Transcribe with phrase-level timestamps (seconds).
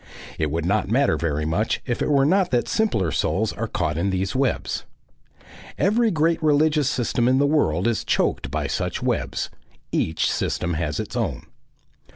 [0.39, 3.99] It would not matter very much if it were not that simpler souls are caught
[3.99, 4.83] in these webs.
[5.77, 9.51] Every great religious system in the world is choked by such webs;
[9.91, 11.45] each system has its own.